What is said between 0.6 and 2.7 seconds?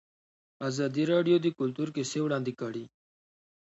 ازادي راډیو د کلتور کیسې وړاندې